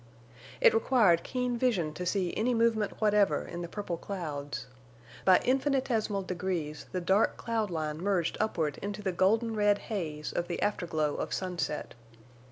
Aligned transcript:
]It 0.61 0.73
required 0.73 1.21
keen 1.21 1.59
vision 1.59 1.93
to 1.93 2.07
see 2.07 2.33
any 2.35 2.55
movement 2.55 2.99
whatever 2.99 3.45
in 3.45 3.61
the 3.61 3.67
purple 3.67 3.97
clouds. 3.97 4.65
By 5.25 5.37
infinitesimal 5.45 6.23
degrees 6.23 6.87
the 6.91 6.99
dark 6.99 7.37
cloud 7.37 7.69
line 7.69 7.99
merged 8.01 8.35
upward 8.39 8.79
into 8.81 9.03
the 9.03 9.11
golden 9.11 9.55
red 9.55 9.77
haze 9.93 10.33
of 10.33 10.47
the 10.47 10.59
afterglow 10.59 11.17
of 11.17 11.35
sunset. 11.35 11.93